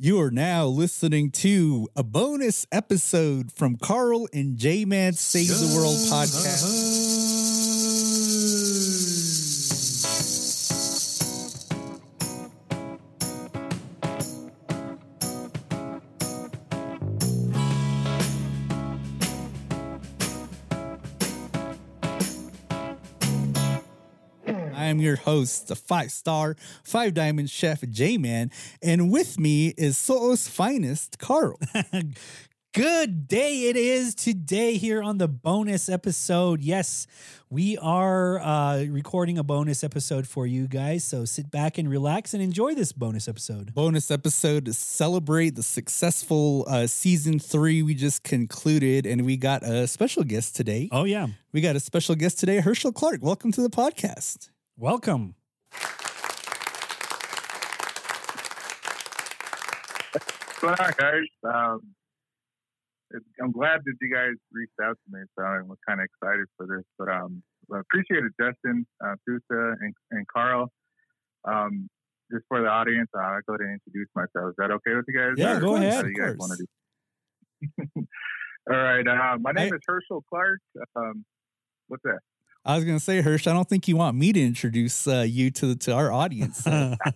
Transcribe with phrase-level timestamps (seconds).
[0.00, 5.74] You are now listening to a bonus episode from Carl and J Man Save the
[5.74, 6.97] World podcast.
[24.98, 28.50] I am your host, the five star, five diamond chef J Man,
[28.82, 31.60] and with me is So's finest, Carl.
[32.74, 36.60] Good day it is today here on the bonus episode.
[36.60, 37.06] Yes,
[37.48, 41.04] we are uh, recording a bonus episode for you guys.
[41.04, 43.72] So sit back and relax and enjoy this bonus episode.
[43.74, 49.62] bonus episode to celebrate the successful uh, season three we just concluded, and we got
[49.62, 50.88] a special guest today.
[50.90, 51.28] Oh, yeah.
[51.52, 53.22] We got a special guest today, Herschel Clark.
[53.22, 54.50] Welcome to the podcast.
[54.80, 55.34] Welcome.
[60.12, 61.24] What's going on, guys?
[61.42, 61.80] Um,
[63.42, 66.68] I'm glad that you guys reached out to me, so I'm kind of excited for
[66.68, 66.84] this.
[66.96, 67.42] But um,
[67.74, 70.70] I appreciate it, Justin, uh, Sousa, and, and Carl.
[71.42, 71.88] Um,
[72.30, 74.50] just for the audience, uh, I'll go ahead and introduce myself.
[74.50, 75.32] Is that okay with you guys?
[75.36, 76.66] Yeah, Or go ahead, you guys want to
[77.96, 78.06] do?
[78.70, 79.08] All right.
[79.08, 80.60] Uh, my name I- is Herschel Clark.
[80.94, 81.24] Um,
[81.88, 82.20] what's that?
[82.68, 85.50] I was gonna say, Hirsch, I don't think you want me to introduce uh, you
[85.52, 86.66] to to our audience.
[86.66, 86.96] Uh,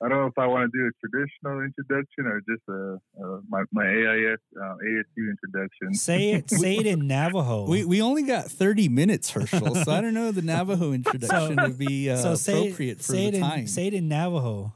[0.00, 3.40] I don't know if I want to do a traditional introduction or just a, uh,
[3.48, 5.92] my, my AIS uh, ASU introduction.
[5.92, 7.66] say it say it in Navajo.
[7.68, 11.76] we we only got thirty minutes, Herschel, so I don't know the Navajo introduction would
[11.76, 13.58] be uh, so say, appropriate for say the it time.
[13.60, 14.72] in say it in Navajo.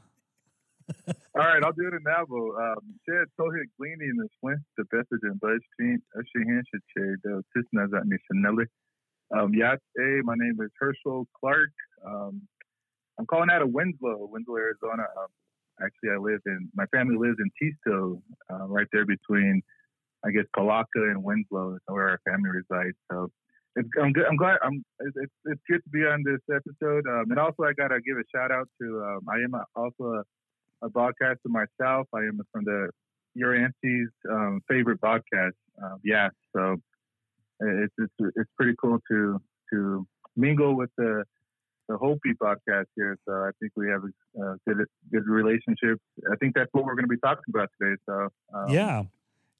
[1.07, 2.53] All right, I'll do it in Navajo.
[2.55, 7.23] Um, Shed Tohit Glini in the Swin, the Bethlehem Budgeting, Usher Hanshed Shade,
[7.57, 8.67] Tisna Zatni Chanelli.
[9.35, 11.71] Um, yes, hey, my name is Herschel Clark.
[12.05, 12.41] Um,
[13.17, 15.03] I'm calling out of Winslow, Winslow, Arizona.
[15.17, 15.27] Um,
[15.81, 19.63] actually, I live in, my family lives in Teesto, uh, right there between,
[20.23, 22.95] I guess, Polacca and Winslow is where our family resides.
[23.11, 23.31] So
[23.75, 24.25] it's, I'm good.
[24.29, 24.59] I'm glad.
[24.61, 24.85] I'm.
[24.99, 27.07] It's, it's, good to be on this episode.
[27.07, 29.03] Um, and also, I gotta give a shout out to.
[29.03, 32.07] Um, I am a, also a, a broadcaster myself.
[32.13, 32.89] I am from the
[33.33, 35.57] Your Auntie's um, favorite podcast.
[35.81, 36.77] Um, yeah, so
[37.83, 39.41] it's, it's it's pretty cool to
[39.71, 41.23] to mingle with the
[41.89, 43.17] the Hopi podcast here.
[43.27, 45.99] So I think we have a, good good relationship.
[46.31, 47.95] I think that's what we're going to be talking about today.
[48.07, 49.03] So um, yeah.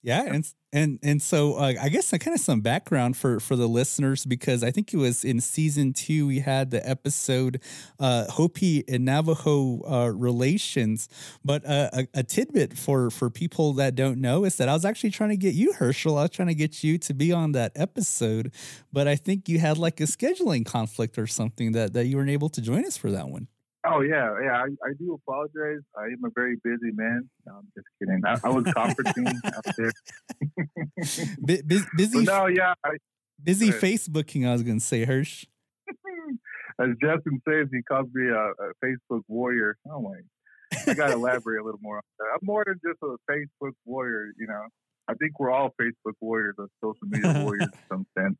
[0.05, 3.67] Yeah, and and and so uh, I guess kind of some background for for the
[3.69, 7.61] listeners because I think it was in season two we had the episode
[8.01, 11.07] uh, Hopi and Navajo uh, relations,
[11.45, 14.83] but uh, a, a tidbit for for people that don't know is that I was
[14.83, 17.53] actually trying to get you Herschel, I was trying to get you to be on
[17.53, 18.51] that episode,
[18.91, 22.29] but I think you had like a scheduling conflict or something that that you weren't
[22.29, 23.47] able to join us for that one.
[23.85, 24.57] Oh yeah, yeah.
[24.57, 25.81] I, I do apologize.
[25.97, 27.29] I am a very busy man.
[27.45, 28.21] No, I'm just kidding.
[28.25, 29.91] I, I was conferencing out there.
[31.39, 32.73] Bu- bu- busy, But no, yeah.
[32.85, 32.91] I,
[33.44, 33.81] busy good.
[33.81, 34.47] Facebooking.
[34.47, 35.45] I was going to say, Hirsch.
[36.79, 39.77] as Justin says, he calls me a, a Facebook warrior.
[39.89, 40.15] Oh my!
[40.88, 42.25] I got to elaborate a little more on that.
[42.33, 44.31] I'm more than just a Facebook warrior.
[44.38, 44.61] You know,
[45.09, 48.38] I think we're all Facebook warriors or social media warriors in some sense.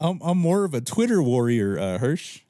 [0.00, 2.40] I'm, I'm more of a Twitter warrior, uh, Hirsch.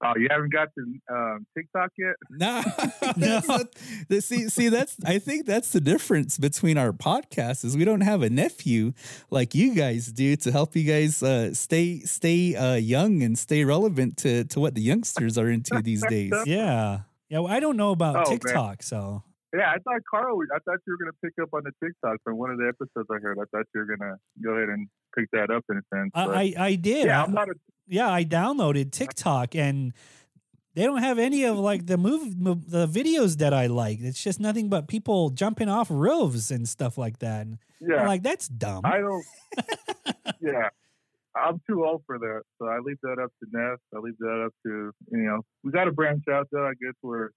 [0.00, 2.14] Oh, you haven't got to um, TikTok yet?
[2.30, 2.62] No,
[3.16, 3.40] No.
[3.40, 7.84] That's not- see, see, that's I think that's the difference between our podcasts is we
[7.84, 8.92] don't have a nephew
[9.30, 13.64] like you guys do to help you guys uh, stay stay uh, young and stay
[13.64, 16.32] relevant to to what the youngsters are into these days.
[16.46, 17.00] Yeah.
[17.28, 17.40] Yeah.
[17.40, 18.38] Well, I don't know about Oh, man.
[18.38, 19.22] TikTok, so
[19.52, 20.38] Yeah, I thought Carl.
[20.54, 23.08] I thought you were gonna pick up on the TikTok from one of the episodes
[23.10, 23.36] I heard.
[23.38, 24.86] I thought you were gonna go ahead and
[25.18, 26.10] pick that up in a sense.
[26.14, 27.06] I but- I, I did.
[27.06, 27.54] yeah, I- I'm not a
[27.88, 29.94] yeah, I downloaded TikTok and
[30.74, 32.38] they don't have any of like the move
[32.70, 33.98] the videos that I like.
[34.00, 37.46] It's just nothing but people jumping off roofs and stuff like that.
[37.46, 37.96] And yeah.
[37.96, 38.82] I'm like that's dumb.
[38.84, 39.24] I don't.
[40.40, 40.68] yeah,
[41.34, 43.78] I'm too old for that, so I leave that up to Neff.
[43.94, 45.40] I leave that up to you know.
[45.64, 46.66] We got to branch out though.
[46.66, 47.30] I guess we're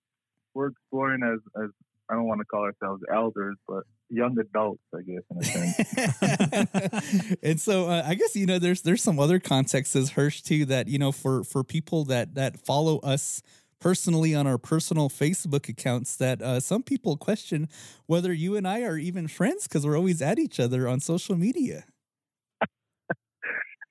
[0.54, 1.70] we're exploring as as
[2.12, 7.38] I don't want to call ourselves elders, but young adults, I guess in a sense.
[7.44, 10.66] and so uh, I guess you know there's there's some other contexts as Hirsch too
[10.66, 13.42] that you know for for people that that follow us
[13.80, 17.70] personally on our personal Facebook accounts that uh, some people question
[18.08, 21.38] whether you and I are even friends because we're always at each other on social
[21.38, 21.86] media.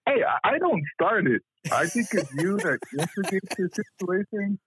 [0.06, 1.42] Hey, I- don't start it.
[1.72, 3.68] I think it's you that instigates the
[3.98, 4.58] situation.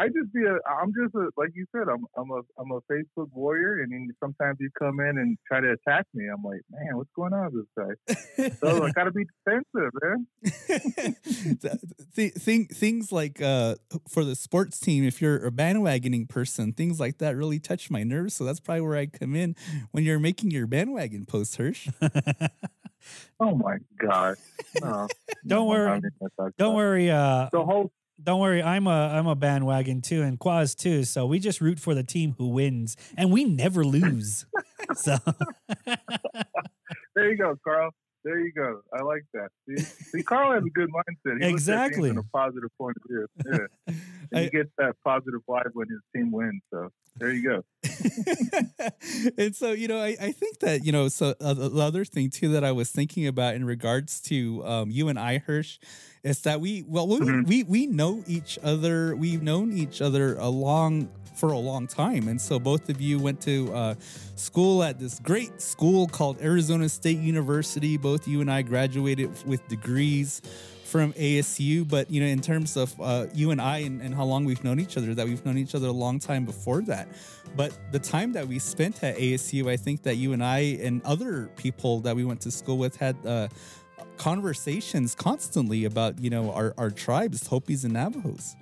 [0.00, 2.80] I just be a, I'm just a, like you said, I'm, I'm a, I'm a
[2.90, 6.24] Facebook warrior, and then sometimes you come in and try to attack me.
[6.26, 7.98] I'm like, man, what's going on with this
[8.38, 8.48] guy?
[8.60, 11.16] So I gotta be defensive, man.
[12.16, 13.74] Th- thing, things like uh,
[14.08, 18.02] for the sports team, if you're a bandwagoning person, things like that really touch my
[18.02, 18.34] nerves.
[18.34, 19.54] So that's probably where I come in
[19.90, 21.88] when you're making your bandwagon post, Hirsch.
[23.40, 24.36] Oh my god!
[24.82, 25.08] No,
[25.46, 25.90] Don't worry.
[25.90, 27.10] I'm not gonna talk Don't worry.
[27.10, 27.48] Uh.
[27.50, 27.90] The whole
[28.22, 28.62] don't worry.
[28.62, 31.04] I'm a I'm a bandwagon too, and Quaz too.
[31.04, 34.46] So we just root for the team who wins, and we never lose.
[34.94, 35.16] so
[37.14, 37.90] there you go, Carl.
[38.22, 38.82] There you go.
[38.92, 39.48] I like that.
[39.66, 41.42] See, see, Carl has a good mindset.
[41.42, 42.10] He Exactly.
[42.10, 43.26] a positive point of view.
[43.46, 43.66] Yeah.
[43.86, 44.00] And
[44.34, 46.60] I- he gets that positive vibe when his team wins.
[46.70, 47.62] So there you go.
[49.38, 52.04] and so you know I, I think that you know so uh, the the other
[52.04, 55.78] thing too that i was thinking about in regards to um, you and i hirsch
[56.22, 57.46] is that we well we, Mhm.
[57.46, 62.28] we we know each other we've known each other a long for a long time.
[62.28, 63.94] And so both of you went to uh,
[64.36, 67.96] school at this great school called arizona state university.
[67.96, 70.42] Both you and i graduated with degrees
[70.90, 74.24] from ASU, but you know, in terms of uh, you and I and, and how
[74.24, 77.08] long we've known each other, that we've known each other a long time before that.
[77.56, 81.00] But the time that we spent at ASU, I think that you and I and
[81.04, 83.48] other people that we went to school with had uh,
[84.16, 88.56] conversations constantly about you know our, our tribes, Hopis and Navajos.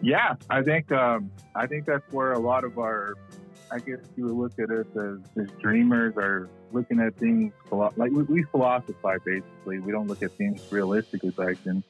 [0.00, 3.14] Yeah, I think um, I think that's where a lot of our,
[3.70, 8.10] I guess you would look at us as, as dreamers or looking at things like
[8.10, 9.78] we, we philosophize basically.
[9.80, 11.82] We don't look at things realistically back then.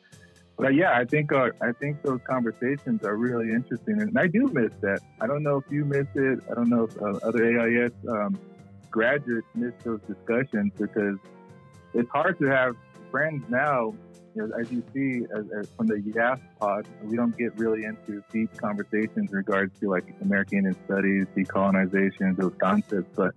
[0.56, 4.48] But yeah, I think uh, I think those conversations are really interesting, and I do
[4.52, 5.00] miss that.
[5.20, 6.40] I don't know if you miss it.
[6.50, 8.38] I don't know if uh, other AIS um,
[8.90, 11.18] graduates miss those discussions because
[11.94, 12.76] it's hard to have
[13.10, 13.94] friends now
[14.34, 17.84] you know, as you see as, as from the YAS pod, we don't get really
[17.84, 23.10] into deep conversations in regards to like American Indian studies, decolonization, those concepts.
[23.14, 23.34] But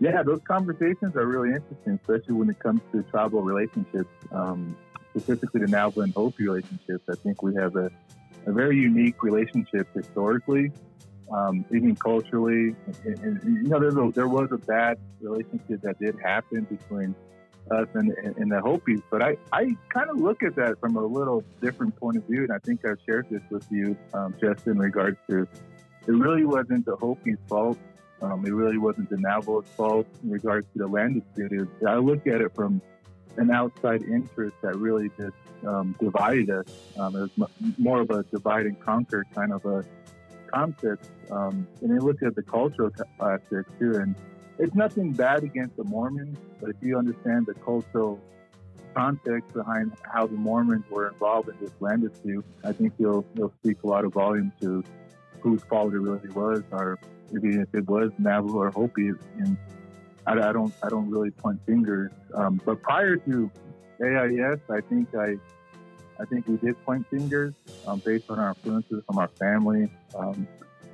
[0.00, 4.76] yeah, those conversations are really interesting, especially when it comes to tribal relationships, um,
[5.10, 7.04] specifically the Navajo and Hopi relationships.
[7.10, 7.90] I think we have a,
[8.46, 10.72] a very unique relationship historically,
[11.32, 12.74] um, even culturally.
[13.04, 17.14] And, and, you know, a, there was a bad relationship that did happen between
[17.70, 19.00] us and, and the Hopis.
[19.10, 22.42] But I, I kind of look at that from a little different point of view,
[22.42, 25.46] and I think I've shared this with you, um, just in regards to
[26.06, 27.78] it really wasn't the Hopis' fault.
[28.22, 31.68] Um, it really wasn't the Navajo's fault in regards to the land dispute.
[31.86, 32.80] I look at it from
[33.36, 35.34] an outside interest that really just
[35.66, 36.66] um, divided us.
[36.98, 39.84] Um, it was more of a divide and conquer kind of a
[40.52, 41.08] concept.
[41.30, 42.90] Um, and then look at the cultural
[43.20, 43.96] aspect too.
[43.96, 44.14] And
[44.58, 48.20] it's nothing bad against the Mormons, but if you understand the cultural
[48.94, 53.54] context behind how the Mormons were involved in this land dispute, I think you'll you'll
[53.62, 54.84] speak a lot of volume to
[55.40, 56.98] whose fault it really was, or
[57.32, 59.12] even if it was Navajo or Hopi.
[59.38, 59.56] And
[60.26, 62.12] I, I don't I don't really point fingers.
[62.34, 63.50] Um, but prior to
[64.02, 65.36] AIS, I think I
[66.20, 67.54] I think we did point fingers
[67.86, 69.90] um, based on our influences from our family.
[70.14, 70.46] Um,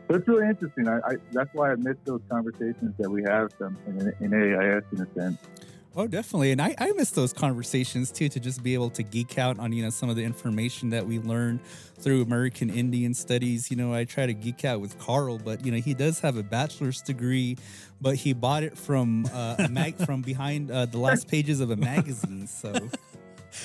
[0.09, 0.89] so it's really interesting.
[0.89, 4.85] I, I, that's why I miss those conversations that we have um, in, in AIS
[4.93, 5.39] in a sense.
[5.97, 6.53] Oh, definitely.
[6.53, 9.73] And I, I miss those conversations too, to just be able to geek out on,
[9.73, 11.61] you know, some of the information that we learned
[11.99, 13.69] through American Indian studies.
[13.71, 16.37] You know, I try to geek out with Carl, but, you know, he does have
[16.37, 17.57] a bachelor's degree,
[18.01, 21.71] but he bought it from uh, a mag- from behind uh, the last pages of
[21.71, 22.47] a magazine.
[22.47, 22.73] So,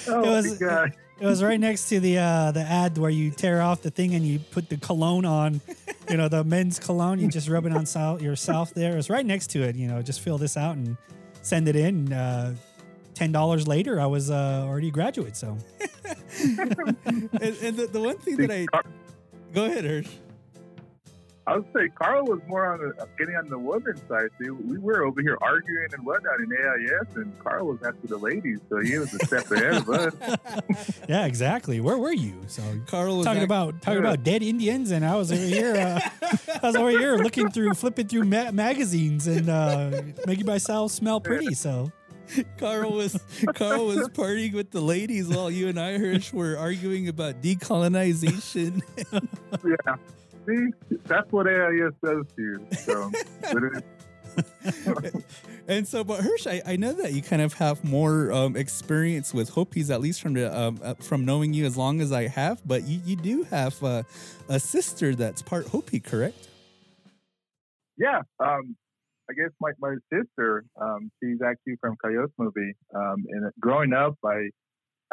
[0.07, 0.93] Oh, It was- my God.
[1.19, 4.15] it was right next to the uh, the ad where you tear off the thing
[4.15, 5.61] and you put the cologne on,
[6.09, 7.19] you know, the men's cologne.
[7.19, 8.73] You just rub it on sou- yourself.
[8.73, 9.75] There, it's right next to it.
[9.75, 10.97] You know, just fill this out and
[11.43, 12.11] send it in.
[12.11, 12.55] Uh,
[13.13, 15.37] Ten dollars later, I was uh, already a graduate.
[15.37, 15.55] So
[16.43, 18.65] and, and the, the one thing that I
[19.53, 20.07] go ahead, Hirsch.
[21.45, 24.29] I would say Carl was more on the getting on the women's side.
[24.41, 28.17] See, we were over here arguing and whatnot in AIS, and Carl was after the
[28.17, 30.15] ladies, so he was a step ahead of us.
[31.09, 31.81] yeah, exactly.
[31.81, 32.39] Where were you?
[32.47, 34.09] So Carl was talking act- about talking Yeah.
[34.11, 35.75] about dead Indians, and I was over here.
[35.75, 35.99] Uh,
[36.63, 41.19] I was over here looking through, flipping through ma- magazines and uh, making myself smell
[41.19, 41.53] pretty.
[41.55, 41.91] So
[42.57, 43.19] Carl was
[43.53, 48.81] Carl was partying with the ladies while you and I, Hirsch, were arguing about decolonization.
[49.65, 49.95] yeah.
[50.45, 52.67] See, that's what AIS does to you.
[52.71, 53.11] So,
[55.67, 59.33] and so, but Hirsch, I, I, know that you kind of have more um, experience
[59.33, 62.27] with Hopis, at least from the um, uh, from knowing you as long as I
[62.27, 62.65] have.
[62.65, 64.03] But you, you do have uh,
[64.49, 66.47] a sister that's part Hopi, correct?
[67.97, 68.75] Yeah, um,
[69.29, 74.49] I guess my my sister, um, she's actually from Kykotsmovi, um, and growing up, I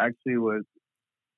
[0.01, 0.65] actually was,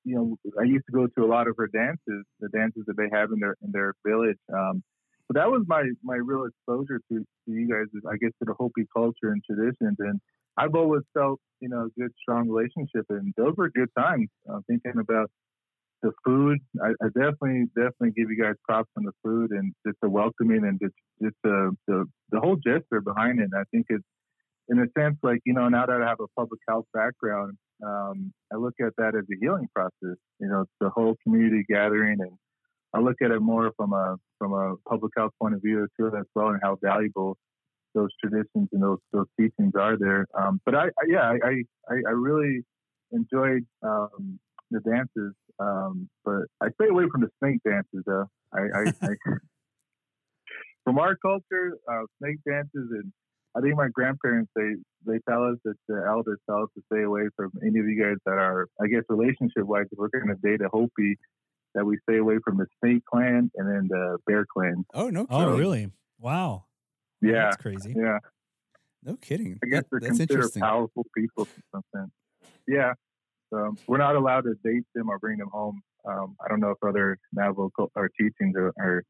[0.03, 2.97] you know, I used to go to a lot of her dances, the dances that
[2.97, 4.37] they have in their in their village.
[4.53, 4.83] Um,
[5.27, 8.53] so that was my my real exposure to, to you guys, I guess, to the
[8.53, 9.95] Hopi culture and traditions.
[9.99, 10.19] And
[10.57, 14.29] I've always felt, you know, a good, strong relationship, and those were good times.
[14.49, 15.31] Uh, thinking about
[16.03, 19.97] the food, I, I, definitely, definitely give you guys props on the food and just
[20.01, 20.93] the welcoming and just,
[21.23, 23.49] just the, the, the whole gesture behind it.
[23.55, 24.03] I think it's,
[24.67, 28.33] in a sense, like, you know, now that I have a public health background, um,
[28.51, 30.17] I look at that as a healing process.
[30.39, 32.31] You know, it's the whole community gathering, and
[32.93, 36.07] I look at it more from a from a public health point of view too
[36.07, 37.37] as well, and how valuable
[37.93, 40.27] those traditions and those those teachings are there.
[40.37, 42.61] Um, but I, I, yeah, I, I I really
[43.11, 44.39] enjoyed um,
[44.71, 48.25] the dances, um, but I stay away from the snake dances though.
[48.53, 49.15] I, I, I
[50.83, 53.11] from our culture, uh, snake dances and
[53.55, 57.03] I think my grandparents they they tell us that the elders tell us to stay
[57.03, 60.27] away from any of you guys that are I guess relationship wise if we're going
[60.27, 61.17] to date a Hopi
[61.75, 64.85] that we stay away from the Snake Clan and then the Bear Clan.
[64.93, 65.27] Oh no!
[65.29, 65.91] Oh really?
[66.19, 66.65] Wow.
[67.21, 67.93] Yeah, that's crazy.
[67.95, 68.19] Yeah.
[69.03, 69.59] No kidding.
[69.63, 72.11] I guess that, they're considered powerful people something.
[72.67, 72.93] Yeah.
[73.53, 75.81] So we're not allowed to date them or bring them home.
[76.05, 79.03] Um, I don't know if other Navajo or teachings are, or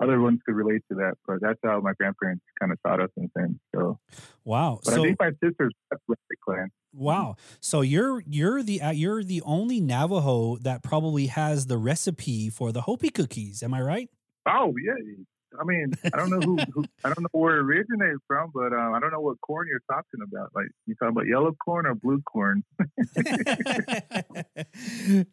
[0.00, 3.10] other ones could relate to that, but that's how my grandparents kind of taught us
[3.16, 3.56] and things.
[3.74, 3.98] So,
[4.44, 4.80] wow.
[4.84, 6.70] But so, I think my sister's the clan.
[6.92, 7.36] Wow.
[7.60, 12.72] So you're you're the uh, you're the only Navajo that probably has the recipe for
[12.72, 13.62] the Hopi cookies.
[13.62, 14.08] Am I right?
[14.48, 14.94] Oh yeah,
[15.58, 18.72] I mean, I don't know who, who, I don't know where it originated from, but
[18.72, 20.50] um, I don't know what corn you're talking about.
[20.54, 22.62] Like you talking about yellow corn or blue corn?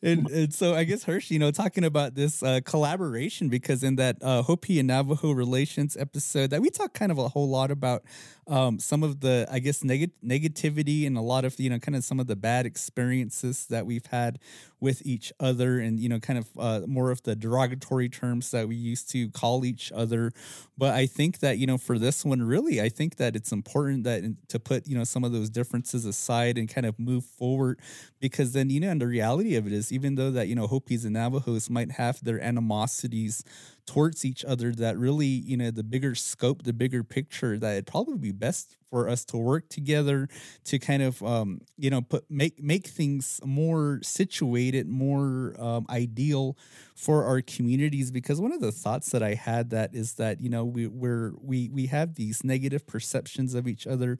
[0.01, 3.95] and, and, so I guess Hershey, you know, talking about this uh, collaboration because in
[3.97, 7.71] that uh, Hopi and Navajo relations episode that we talked kind of a whole lot
[7.71, 8.03] about
[8.47, 11.95] um, some of the I guess neg- negativity and a lot of you know kind
[11.95, 14.39] of some of the bad experiences that we've had
[14.79, 18.67] with each other and you know kind of uh, more of the derogatory terms that
[18.67, 20.31] we used to call each other.
[20.77, 24.03] But i think that you know for this one really i think that it's important
[24.03, 27.79] that to put you know some of those differences aside and kind of move forward
[28.19, 30.67] because then you know and the reality of it is even though that you know
[30.67, 33.43] hopis and navajos might have their animosities
[33.87, 37.87] towards each other that really you know the bigger scope the bigger picture that it'd
[37.87, 40.27] probably be best for us to work together
[40.63, 46.57] to kind of um, you know put make make things more situated more um, ideal
[46.95, 48.11] for our communities.
[48.11, 51.33] Because one of the thoughts that i had that is that you know we we're
[51.41, 54.19] we we have these negative perceptions of each other.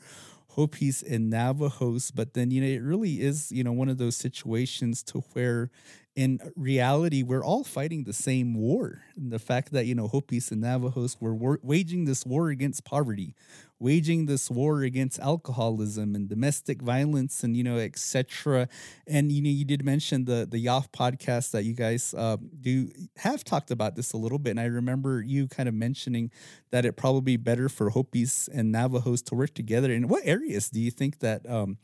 [0.52, 4.18] Hopis and Navajos, but then you know it really is you know one of those
[4.18, 5.70] situations to where
[6.18, 9.04] in reality, we're all fighting the same war.
[9.16, 12.84] And the fact that, you know, Hopis and Navajos were war- waging this war against
[12.84, 13.36] poverty,
[13.78, 18.68] waging this war against alcoholism and domestic violence and, you know, etc.
[19.06, 22.90] And, you know, you did mention the, the YAF podcast that you guys uh, do
[23.18, 24.50] have talked about this a little bit.
[24.50, 26.32] And I remember you kind of mentioning
[26.72, 29.92] that it probably be better for Hopis and Navajos to work together.
[29.92, 31.78] In what areas do you think that um,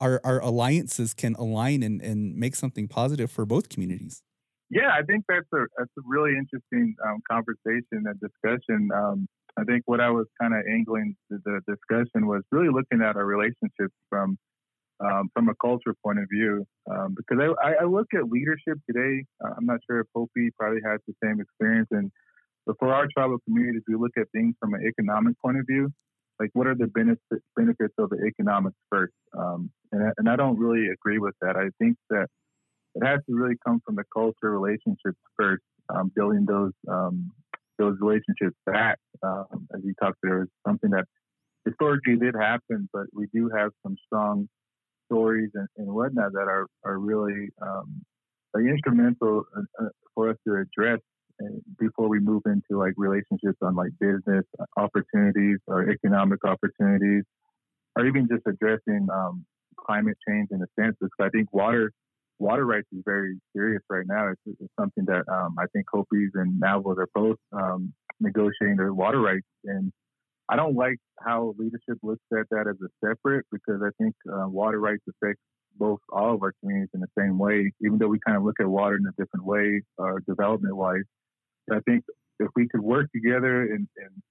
[0.00, 4.22] our, our alliances can align and, and make something positive for both communities.
[4.70, 8.88] Yeah, I think that's a that's a really interesting um, conversation and discussion.
[8.94, 9.26] Um,
[9.58, 13.16] I think what I was kind of angling the, the, discussion was really looking at
[13.16, 14.38] our relationships from
[15.04, 16.64] um, from a culture point of view.
[16.88, 19.24] Um, because I, I, look at leadership today.
[19.44, 22.12] Uh, I'm not sure if Hopi probably has the same experience, and
[22.64, 25.90] but for our tribal communities, we look at things from an economic point of view
[26.40, 29.12] like what are the benefits benefits of the economics first?
[29.38, 31.56] Um, and, I, and I don't really agree with that.
[31.56, 32.26] I think that
[32.94, 35.62] it has to really come from the culture relationships first,
[35.94, 37.30] um, building those um,
[37.78, 38.98] those relationships back.
[39.22, 41.04] Um, as you talked about, it's something that
[41.66, 44.48] historically did happen, but we do have some strong
[45.06, 48.02] stories and, and whatnot that are are really um,
[48.56, 51.00] instrumental uh, uh, for us to address
[51.78, 54.44] before we move into like relationships on like business
[54.76, 57.24] opportunities or economic opportunities,
[57.96, 59.44] or even just addressing um,
[59.78, 60.96] climate change in a sense.
[61.00, 61.92] Because I think water
[62.38, 64.28] water rights is very serious right now.
[64.28, 68.94] It's, it's something that um, I think Hopis and Navajos are both um, negotiating their
[68.94, 69.92] water rights, and
[70.48, 74.48] I don't like how leadership looks at that as a separate because I think uh,
[74.48, 75.42] water rights affects
[75.76, 78.56] both all of our communities in the same way, even though we kind of look
[78.60, 81.04] at water in a different way, uh, development wise.
[81.70, 82.04] I think
[82.38, 84.22] if we could work together and, and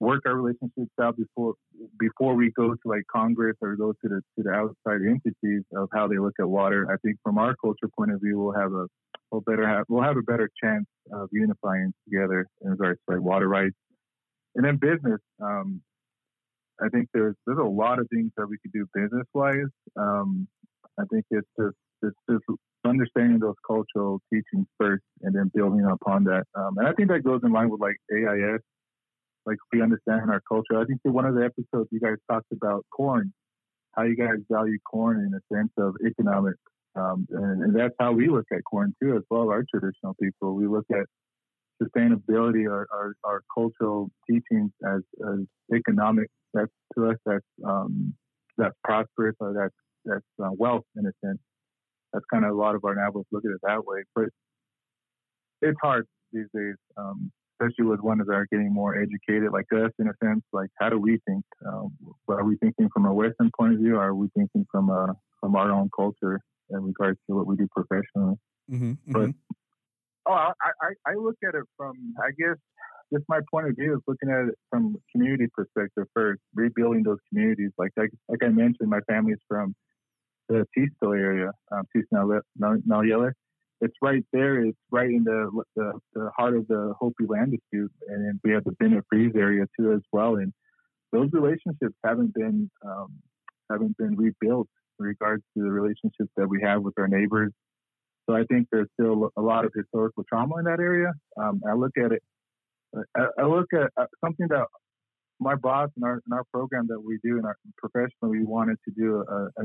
[0.00, 1.54] work our relationships out before
[1.98, 5.88] before we go to like Congress or go to the to the outside entities of
[5.92, 6.86] how they look at water.
[6.90, 8.86] I think from our culture point of view, we'll have a
[9.30, 13.24] we'll better have we'll have a better chance of unifying together in regards to like
[13.24, 13.76] water rights.
[14.54, 15.82] And then business, um,
[16.80, 19.70] I think there's there's a lot of things that we could do business wise.
[19.96, 20.48] Um,
[20.98, 22.44] I think it's just it's just
[22.84, 26.44] understanding those cultural teachings first, and then building upon that.
[26.54, 28.60] Um, and I think that goes in line with like AIS
[29.48, 30.78] like we understand our culture.
[30.78, 33.32] I think that one of the episodes you guys talked about corn,
[33.92, 36.54] how you guys value corn in a sense of economic,
[36.94, 39.50] um, and, and, that's how we look at corn too, as well.
[39.50, 41.06] Our traditional people, we look at
[41.82, 45.40] sustainability, our our, our cultural teachings as, as
[45.74, 46.28] economic.
[46.52, 48.14] That's to us that's um,
[48.56, 51.38] that's prosperous or that's that's uh, wealth in a sense.
[52.12, 54.26] That's kind of a lot of our Navajos look at it that way, but
[55.60, 56.76] it's hard these days.
[56.96, 60.68] Um, especially with ones that are getting more educated like us in a sense like
[60.78, 61.90] how do we think um,
[62.28, 65.14] are we thinking from a western point of view or are we thinking from a
[65.40, 68.36] from our own culture in regards to what we do professionally
[68.70, 69.30] mm-hmm, but mm-hmm.
[70.28, 72.56] oh I, I, I look at it from i guess
[73.12, 77.18] just my point of view is looking at it from community perspective first rebuilding those
[77.28, 79.74] communities like like, like i mentioned my family's from
[80.48, 82.40] the Teesto area um, Teesto
[83.80, 84.64] it's right there.
[84.64, 88.64] It's right in the, the, the heart of the Hopi land dispute, and we have
[88.64, 90.36] the Bennett Freeze area too as well.
[90.36, 90.52] And
[91.12, 93.14] those relationships haven't been um,
[93.70, 97.52] haven't been rebuilt in regards to the relationships that we have with our neighbors.
[98.28, 101.12] So I think there's still a lot of historical trauma in that area.
[101.40, 102.22] Um, I look at it.
[103.16, 104.66] I, I look at uh, something that
[105.40, 108.76] my boss and our, in our program that we do in our professional, we wanted
[108.86, 109.64] to do a, a,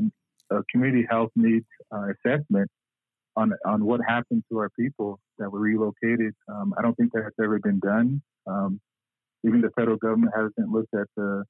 [0.52, 2.70] a community health needs uh, assessment
[3.36, 6.34] on on what happened to our people that were relocated.
[6.48, 8.22] Um, I don't think that has ever been done.
[8.48, 8.80] Um,
[9.46, 11.44] even the federal government hasn't looked at the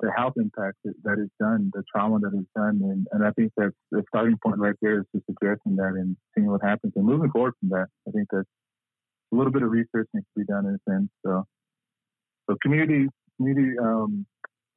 [0.00, 3.30] the health impact that, that is done, the trauma that is done, and, and I
[3.30, 6.92] think that the starting point right there is just addressing that and seeing what happens
[6.96, 7.86] and moving forward from that.
[8.06, 8.44] I think that
[9.32, 11.08] a little bit of research needs to be done in a sense.
[11.24, 11.44] So,
[12.48, 14.26] so community community um,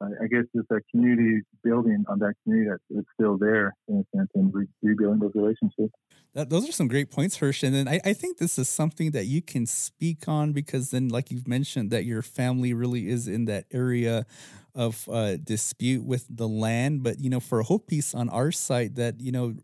[0.02, 4.30] I guess it's a community building on that community that's still there in a sense
[4.34, 5.92] and re- rebuilding those relationships.
[6.32, 7.62] That, those are some great points, Hirsch.
[7.62, 11.08] And then I, I, think this is something that you can speak on because then,
[11.08, 14.26] like you've mentioned, that your family really is in that area
[14.74, 17.02] of uh, dispute with the land.
[17.02, 19.56] But, you know, for a Hopis on our side, that, you know,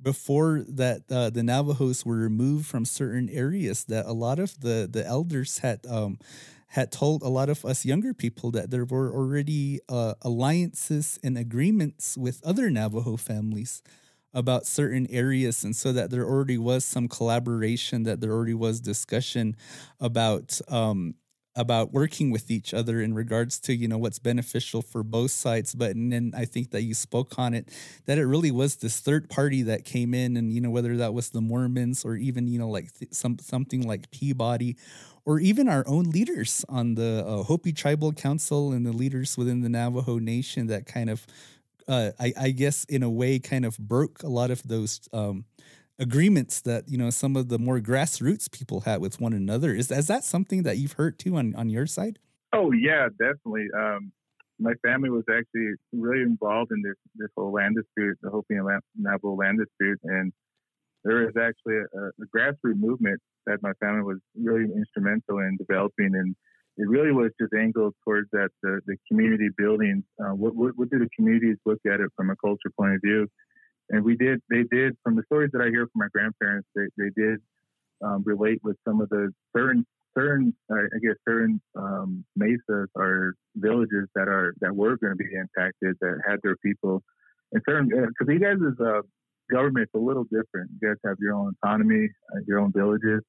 [0.00, 4.88] before that uh, the Navajos were removed from certain areas, that a lot of the,
[4.90, 6.18] the elders had um,
[6.76, 11.38] had told a lot of us younger people that there were already uh, alliances and
[11.38, 13.82] agreements with other Navajo families
[14.34, 18.78] about certain areas and so that there already was some collaboration that there already was
[18.78, 19.56] discussion
[20.00, 21.14] about um,
[21.56, 25.74] about working with each other in regards to you know what's beneficial for both sides
[25.74, 27.68] but and then i think that you spoke on it
[28.04, 31.14] that it really was this third party that came in and you know whether that
[31.14, 34.76] was the mormons or even you know like th- some something like peabody
[35.26, 39.60] or even our own leaders on the uh, Hopi Tribal Council and the leaders within
[39.60, 41.26] the Navajo Nation that kind of,
[41.88, 45.44] uh, I, I, guess, in a way, kind of broke a lot of those um,
[45.98, 49.74] agreements that you know some of the more grassroots people had with one another.
[49.74, 52.18] Is is that something that you've heard too on on your side?
[52.52, 53.68] Oh yeah, definitely.
[53.76, 54.12] Um,
[54.58, 58.68] my family was actually really involved in this this whole land dispute, the Hopi and
[58.96, 60.32] Navajo land dispute, and
[61.04, 66.14] there is actually a, a grassroots movement that my family was really instrumental in developing,
[66.14, 66.34] and
[66.76, 70.04] it really was just angled towards that the, the community building.
[70.20, 73.00] Uh, what, what, what do the communities look at it from a culture point of
[73.02, 73.26] view?
[73.90, 76.86] And we did, they did, from the stories that I hear from my grandparents, they,
[76.98, 77.40] they did
[78.04, 84.08] um, relate with some of the certain, certain, I guess, certain um, mesas or villages
[84.14, 87.02] that are that were going to be impacted that had their people,
[87.52, 89.02] and certain because uh, you guys is uh,
[89.50, 90.70] government's a little different.
[90.80, 93.22] You guys have your own autonomy, uh, your own villages.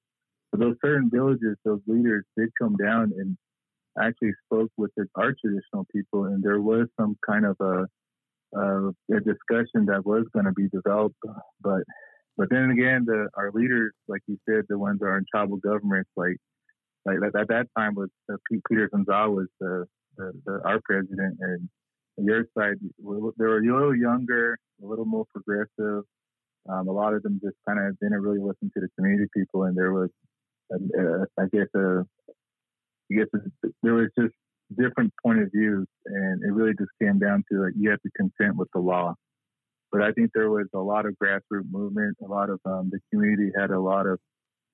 [0.51, 3.37] But those certain villages, those leaders did come down and
[4.01, 7.85] actually spoke with the, our traditional people, and there was some kind of a,
[8.55, 11.15] a, a discussion that was going to be developed.
[11.61, 11.83] But
[12.37, 15.57] but then again, the our leaders, like you said, the ones that are in tribal
[15.57, 16.37] governments, like
[17.05, 18.35] like at that time was uh,
[18.69, 19.85] Peterson Zah the,
[20.17, 21.69] the, the, our president, and
[22.17, 23.03] your side they
[23.45, 26.03] were a little younger, a little more progressive.
[26.69, 29.63] Um, a lot of them just kind of didn't really listen to the community people,
[29.63, 30.09] and there was
[30.73, 32.01] uh, I guess uh,
[33.11, 33.27] I guess
[33.83, 34.33] there was just
[34.75, 38.09] different point of views, and it really just came down to like you have to
[38.15, 39.13] consent with the law.
[39.91, 42.17] But I think there was a lot of grassroots movement.
[42.23, 44.19] A lot of um, the community had a lot of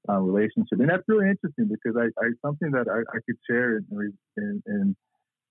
[0.09, 3.77] uh, relationship, and that's really interesting because I, I something that I, I could share
[3.77, 4.95] in, in, in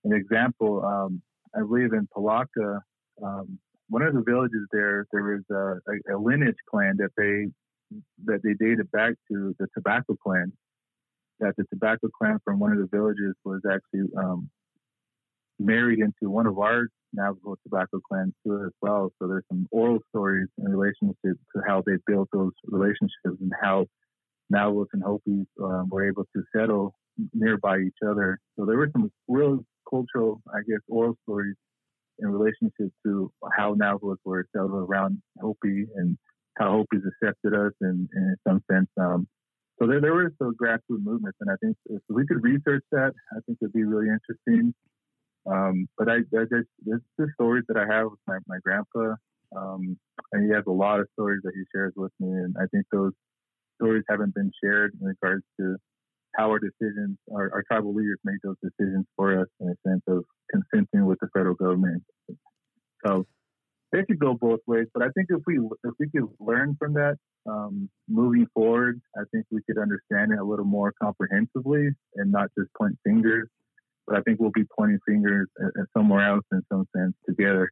[0.03, 1.21] an example, um,
[1.55, 2.81] I believe in Polacca,
[3.23, 3.57] um,
[3.89, 7.51] one of the villages there, there was a, a, a, lineage clan that they
[8.25, 10.51] that they dated back to the tobacco clan.
[11.43, 14.49] That the tobacco clan from one of the villages was actually um,
[15.59, 19.11] married into one of our Navajo tobacco clans too as well.
[19.19, 23.51] So there's some oral stories in relation to, to how they built those relationships and
[23.61, 23.87] how
[24.49, 26.95] Navajos and Hopis um, were able to settle
[27.33, 28.39] nearby each other.
[28.57, 31.55] So there were some real cultural, I guess, oral stories
[32.19, 36.17] in relationship to how Navajos were settled around Hopi and
[36.57, 38.87] how Hopis accepted us and in some sense.
[38.97, 39.27] Um,
[39.79, 43.13] so there, there were some grassroots movements, and I think if we could research that,
[43.31, 44.73] I think it'd be really interesting.
[45.45, 49.15] Um, but I, I just, there's the stories that I have with my, my grandpa,
[49.55, 49.97] um,
[50.31, 52.85] and he has a lot of stories that he shares with me, and I think
[52.91, 53.11] those
[53.81, 55.75] stories haven't been shared in regards to
[56.35, 60.01] how our decisions, our, our tribal leaders made those decisions for us in a sense
[60.07, 62.03] of consenting with the federal government.
[63.05, 63.25] So
[63.99, 66.93] it could go both ways, but I think if we if we could learn from
[66.93, 67.15] that
[67.47, 72.49] um, moving forward, I think we could understand it a little more comprehensively and not
[72.57, 73.47] just point fingers.
[74.07, 75.47] But I think we'll be pointing fingers
[75.95, 77.69] somewhere else in some sense together.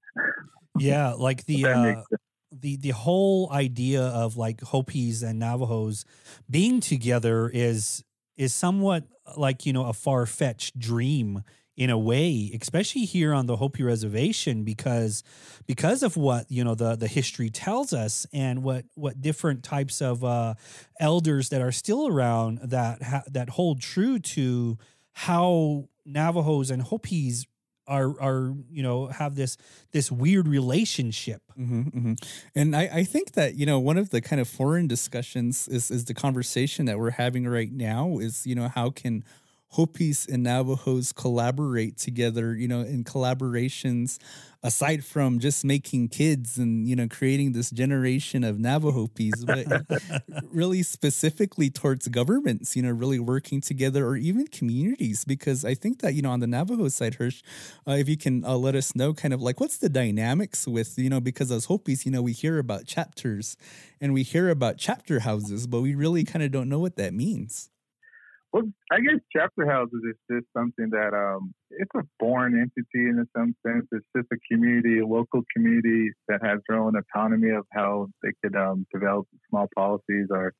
[0.78, 2.04] Yeah, like the uh,
[2.52, 6.06] the the whole idea of like Hopis and Navajos
[6.50, 8.04] being together is
[8.38, 9.06] is somewhat
[9.38, 11.44] like you know a far fetched dream
[11.78, 15.24] in a way, especially here on the Hopi Reservation, because
[15.68, 20.02] because of what you know the the history tells us, and what what different types
[20.02, 20.56] of uh,
[21.00, 24.78] elders that are still around that ha- that hold true to
[25.14, 27.46] how Navajos and Hopis
[27.88, 29.58] are are you know have this
[29.92, 32.14] this weird relationship mm-hmm, mm-hmm.
[32.56, 35.92] and I, I think that you know one of the kind of foreign discussions is
[35.92, 39.24] is the conversation that we're having right now is you know how can
[39.72, 44.18] Hopis and Navajos collaborate together, you know, in collaborations
[44.64, 49.66] aside from just making kids and, you know, creating this generation of Navajopis, but
[50.52, 55.24] really specifically towards governments, you know, really working together or even communities.
[55.24, 57.42] Because I think that, you know, on the Navajo side, Hirsch,
[57.88, 61.00] uh, if you can uh, let us know kind of like what's the dynamics with,
[61.00, 63.56] you know, because as Hopis, you know, we hear about chapters
[64.02, 67.14] and we hear about chapter houses, but we really kind of don't know what that
[67.14, 67.70] means.
[68.54, 73.26] Well, I guess chapter houses is just something that um, it's a foreign entity in
[73.36, 73.86] some sense.
[73.94, 78.32] It's just a community, a local community that has their own autonomy of how they
[78.44, 80.54] could um, develop small policies or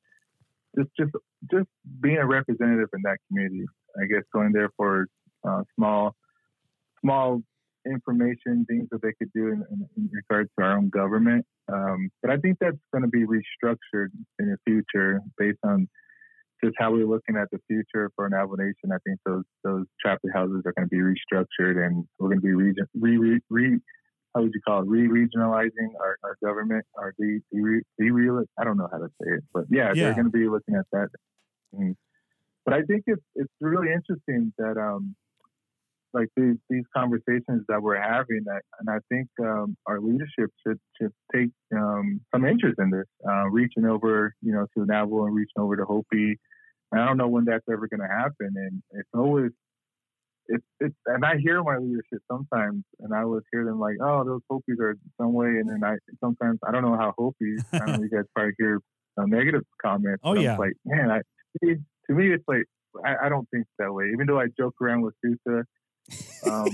[0.78, 1.12] just just
[1.50, 1.68] just
[2.00, 3.66] being a representative in that community.
[4.00, 5.06] I guess going there for
[5.46, 6.14] uh, small
[7.02, 7.42] small
[7.86, 11.44] information, things that they could do in, in, in regards to our own government.
[11.70, 15.88] Um, but I think that's going to be restructured in the future based on
[16.64, 20.28] just how we're looking at the future for Navajo Nation, I think those those chapter
[20.32, 23.80] houses are going to be restructured, and we're going to be region re, re, re
[24.34, 28.78] how would you call it re-regionalizing our, our government our the, the real I don't
[28.78, 30.04] know how to say it, but yeah, yeah.
[30.04, 31.08] they're going to be looking at that.
[31.74, 31.92] Mm-hmm.
[32.64, 35.14] But I think it's it's really interesting that um
[36.14, 40.78] like these these conversations that we're having, that, and I think um, our leadership should
[41.00, 45.34] should take um, some interest in this, uh, reaching over, you know, to Navajo and
[45.34, 46.38] reaching over to Hopi.
[46.90, 49.50] And I don't know when that's ever going to happen, and it's always
[50.46, 54.24] it's it's and I hear my leadership sometimes, and I always hear them like, oh,
[54.24, 57.62] those Hopis are some way, and then I sometimes I don't know how Hopis.
[57.72, 58.80] I don't know you guys probably hear
[59.18, 60.20] negative comments.
[60.24, 61.20] Oh yeah, like man, I
[61.64, 62.64] to me it's like
[63.04, 64.10] I, I, don't think that way.
[64.12, 65.64] Even though I joke around with Susa
[66.50, 66.68] um,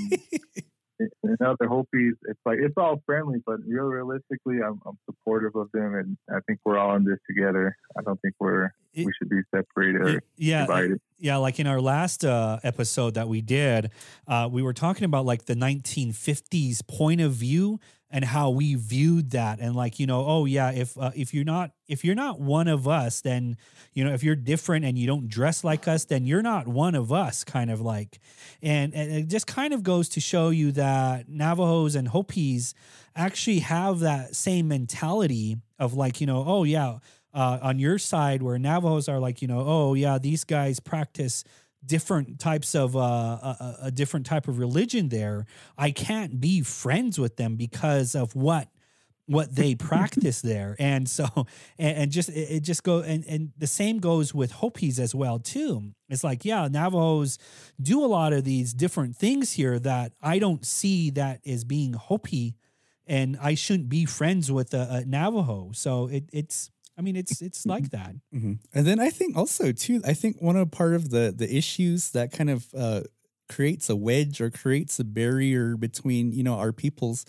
[0.99, 5.71] and other Hopies, it's like it's all friendly, but real realistically, I'm, I'm, supportive of
[5.73, 7.77] them, and I think we're all in this together.
[7.97, 11.01] I don't think we're it, we should be separated or yeah, divided.
[11.19, 13.91] Yeah, like in our last uh, episode that we did,
[14.27, 19.31] uh, we were talking about like the 1950s point of view and how we viewed
[19.31, 19.61] that.
[19.61, 22.69] And like you know oh yeah if uh, if you're not if you're not one
[22.69, 23.57] of us then
[23.93, 26.95] you know if you're different and you don't dress like us then you're not one
[26.95, 28.19] of us kind of like.
[28.63, 32.75] And, and it just kind of goes to show you that navajos and hopis
[33.15, 36.99] actually have that same mentality of like you know oh yeah
[37.35, 41.45] uh, on your side where navajos are like you know oh yeah these guys practice
[41.85, 45.47] different types of uh, a, a, different type of religion there
[45.79, 48.69] i can't be friends with them because of what
[49.29, 50.75] what they practice there.
[50.79, 51.27] And so
[51.79, 55.15] and, and just it, it, just go and, and the same goes with hopis as
[55.15, 55.93] well too.
[56.09, 57.39] It's like yeah navajos
[57.81, 61.93] do a lot of these different things here that i don't see that as being
[61.93, 62.57] hopi
[63.07, 65.71] and i shouldn't be friends with a, a navajo.
[65.75, 67.97] So it, it's I mean, it's it's like mm-hmm.
[67.97, 68.15] that.
[68.35, 68.53] Mm-hmm.
[68.75, 72.11] And then I think also too, I think one of part of the the issues
[72.11, 73.03] that kind of uh,
[73.49, 77.25] creates a wedge or creates a barrier between you know our peoples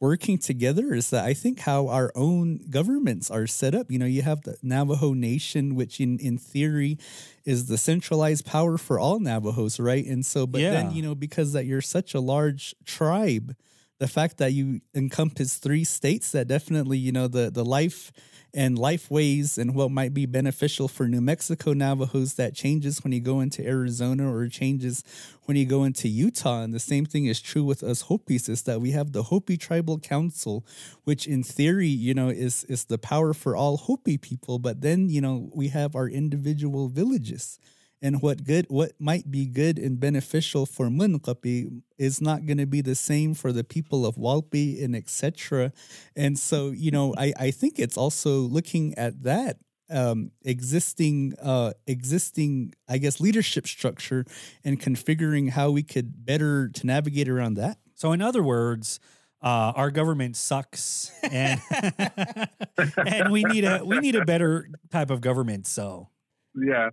[0.00, 3.90] working together is that I think how our own governments are set up.
[3.90, 6.98] You know, you have the Navajo Nation, which in, in theory
[7.44, 10.04] is the centralized power for all Navajos, right?
[10.04, 10.72] And so, but Yeah.
[10.72, 13.56] then, you know, because that you're such a large tribe,
[13.98, 18.12] the fact that you encompass three states that definitely, you know, the the life
[18.54, 23.12] and life ways and what might be beneficial for New Mexico Navajos that changes when
[23.12, 25.02] you go into Arizona or changes
[25.44, 26.62] when you go into Utah.
[26.62, 29.56] And the same thing is true with us Hopis, is that we have the Hopi
[29.56, 30.64] Tribal Council,
[31.02, 34.58] which in theory, you know, is is the power for all Hopi people.
[34.58, 37.58] But then, you know, we have our individual villages.
[38.04, 42.66] And what good what might be good and beneficial for Munkapi is not going to
[42.66, 45.72] be the same for the people of Walpi and etc.
[46.14, 49.56] And so, you know, I, I think it's also looking at that
[49.88, 54.26] um, existing uh, existing, I guess, leadership structure
[54.62, 57.78] and configuring how we could better to navigate around that.
[57.94, 59.00] So, in other words,
[59.40, 61.58] uh, our government sucks, and
[62.98, 65.66] and we need a we need a better type of government.
[65.66, 66.10] So,
[66.54, 66.90] Yeah,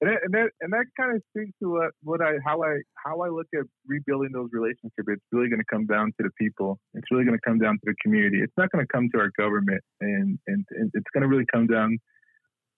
[0.00, 2.80] and that, and that and that kind of speaks to what, what I how I
[3.02, 5.08] how I look at rebuilding those relationships.
[5.08, 6.78] It's really going to come down to the people.
[6.94, 8.40] It's really going to come down to the community.
[8.42, 11.46] It's not going to come to our government, and and, and it's going to really
[11.52, 11.98] come down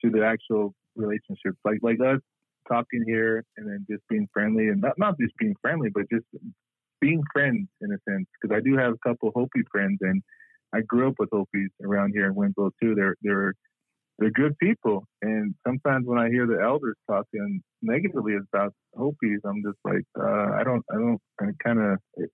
[0.05, 2.21] to the actual relationships, like like us
[2.69, 6.27] talking here, and then just being friendly, and not not just being friendly, but just
[7.01, 8.27] being friends in a sense.
[8.41, 10.23] Because I do have a couple Hopi friends, and
[10.73, 12.95] I grew up with Hopis around here in Winslow too.
[12.95, 13.55] They're they're
[14.19, 15.05] they're good people.
[15.23, 20.53] And sometimes when I hear the elders talking negatively about Hopis, I'm just like, uh,
[20.59, 22.31] I don't, I don't, I kind of, it,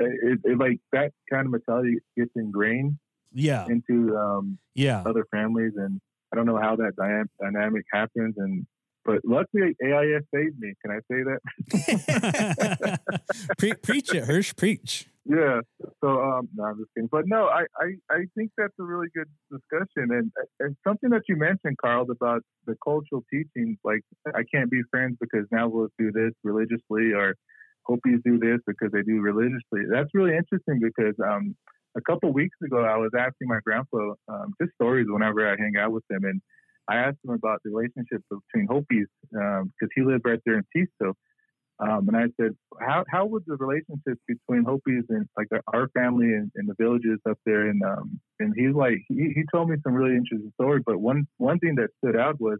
[0.00, 2.98] it, it, like that kind of mentality gets ingrained
[3.36, 6.00] yeah, into um, yeah, other families, and
[6.32, 8.34] I don't know how that dy- dynamic happens.
[8.38, 8.66] And
[9.04, 10.72] but luckily, AIS saved me.
[10.82, 11.22] Can I say
[11.70, 13.00] that?
[13.58, 15.06] Pre- preach it, Hirsch, preach.
[15.26, 15.60] Yeah.
[16.04, 17.08] So um, no, I'm just kidding.
[17.10, 20.30] But no, I, I, I think that's a really good discussion, and
[20.60, 23.78] and something that you mentioned, Carl, about the cultural teachings.
[23.82, 24.02] Like
[24.34, 27.34] I can't be friends because Navajos do this religiously, or
[27.84, 29.88] Hopis do this because they do religiously.
[29.90, 31.56] That's really interesting because um,
[31.96, 35.74] a couple weeks ago, I was asking my grandpa um, just stories whenever I hang
[35.80, 36.42] out with him, and
[36.88, 41.14] I asked him about the relationship between Hopis because he lived right there in Teesto.
[41.78, 46.32] Um, and I said, how how would the relationship between Hopis and like our family
[46.32, 47.68] and, and the villages up there?
[47.68, 50.84] And um, and he's like, he, he told me some really interesting stories.
[50.86, 52.58] But one one thing that stood out was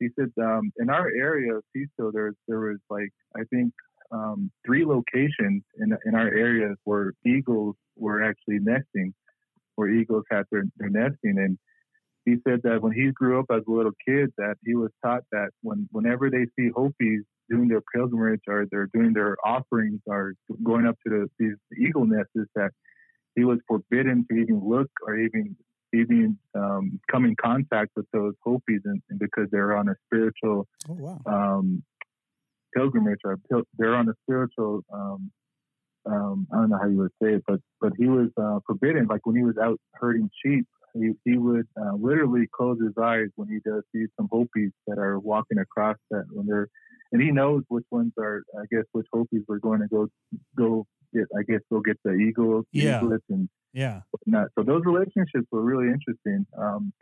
[0.00, 3.74] he said um, in our area of Teesto, there there was like I think
[4.12, 9.12] um, three locations in in our area where eagles were actually nesting,
[9.74, 11.58] where eagles had their, their nesting, and
[12.24, 15.24] he said that when he grew up as a little kid, that he was taught
[15.32, 20.34] that when whenever they see Hopis doing their pilgrimage or they're doing their offerings or
[20.62, 22.70] going up to the, these eagle nests, is that
[23.34, 25.56] he was forbidden to even look or even
[25.94, 30.66] even um, come in contact with those Hopis, and, and because they're on a spiritual
[30.88, 31.20] Oh wow.
[31.26, 31.82] um,
[32.76, 35.30] pilgrimage or pil- they're on a spiritual um,
[36.06, 39.06] um, I don't know how you would say it, but but he was uh, forbidden.
[39.06, 43.28] Like when he was out herding sheep, he, he would uh, literally close his eyes
[43.36, 46.68] when he does see some Hopis that are walking across that when they're
[47.12, 50.08] and he knows which ones are I guess which Hopis were going to go
[50.56, 53.00] go get I guess go get the eagles, Yeah.
[53.00, 54.48] eaglets and yeah, whatnot.
[54.58, 56.46] So those relationships were really interesting.
[56.56, 56.92] Um,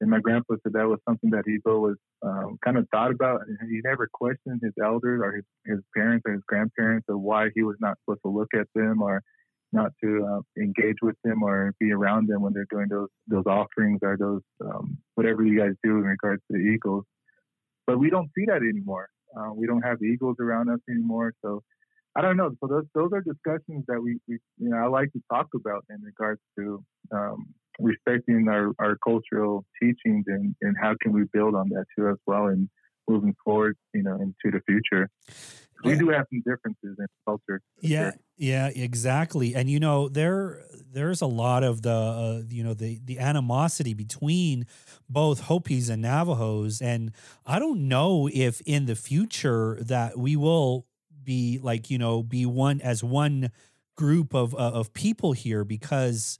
[0.00, 3.42] and my grandpa said that was something that he's always um, kind of thought about.
[3.46, 7.50] And he never questioned his elders or his, his parents or his grandparents of why
[7.54, 9.22] he was not supposed to look at them or
[9.72, 13.44] not to uh, engage with them or be around them when they're doing those those
[13.46, 17.04] offerings or those um, whatever you guys do in regards to the eagles.
[17.86, 19.08] But we don't see that anymore.
[19.36, 21.32] Uh, we don't have eagles around us anymore.
[21.42, 21.62] So
[22.16, 22.50] I don't know.
[22.60, 25.84] So those those are discussions that we, we you know I like to talk about
[25.90, 27.46] in regards to um,
[27.78, 32.16] respecting our, our cultural teachings and, and how can we build on that too as
[32.26, 32.68] well and
[33.08, 35.08] moving forward you know into the future.
[35.84, 37.62] We do have some differences in culture.
[37.80, 38.20] yeah, sure.
[38.36, 39.54] yeah, exactly.
[39.54, 40.62] And you know, there
[40.92, 44.66] there's a lot of the uh, you know the the animosity between
[45.08, 47.12] both Hopis and Navajos, and
[47.46, 50.86] I don't know if in the future that we will
[51.22, 53.50] be like you know be one as one
[53.96, 56.38] group of uh, of people here because.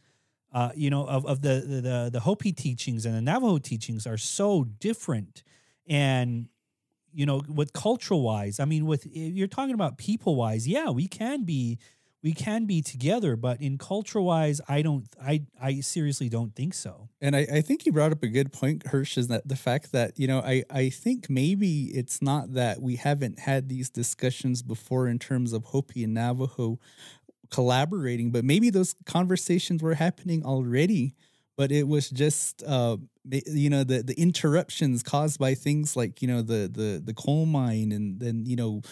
[0.52, 4.04] Uh, you know, of, of the, the the the Hopi teachings and the Navajo teachings
[4.04, 5.44] are so different,
[5.86, 6.48] and
[7.12, 11.06] you know, with cultural wise, I mean, with you're talking about people wise, yeah, we
[11.06, 11.78] can be
[12.22, 16.74] we can be together, but in culture wise, I don't, I, I seriously don't think
[16.74, 17.08] so.
[17.20, 19.92] And I, I think you brought up a good point, Hirsch, is that the fact
[19.92, 24.62] that, you know, I, I think maybe it's not that we haven't had these discussions
[24.62, 26.78] before in terms of Hopi and Navajo
[27.50, 31.14] collaborating, but maybe those conversations were happening already
[31.60, 32.96] but it was just uh,
[33.46, 37.46] you know the the interruptions caused by things like you know the the the coal
[37.46, 38.82] mine and then you know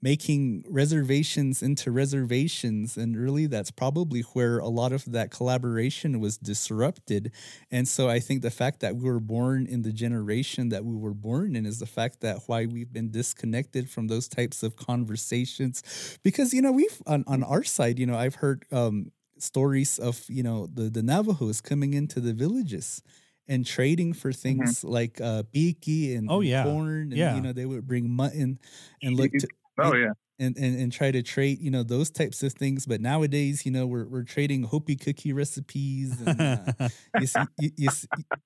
[0.00, 2.96] making reservations into reservations.
[2.96, 7.32] And really that's probably where a lot of that collaboration was disrupted.
[7.70, 10.96] And so i think the fact that we were born in the generation that we
[10.96, 14.76] were born in is the fact that why we've been disconnected from those types of
[14.76, 15.82] conversations.
[16.22, 20.24] Because you know we've on, on our side you know i've heard um, stories of
[20.28, 23.02] you know the the navajos coming into the villages
[23.48, 24.40] and trading for mm-hmm.
[24.40, 24.88] things mm-hmm.
[24.88, 26.64] like uh, piki and, oh, yeah.
[26.64, 27.10] corn.
[27.10, 27.34] And, yeah.
[27.34, 28.58] you know, they would bring mutton
[29.02, 29.48] and look to.
[29.78, 33.00] Oh, yeah and, and and try to trade you know those types of things but
[33.00, 36.88] nowadays you know we're, we're trading hopi cookie recipes and uh,
[37.20, 37.88] you, see, you, you,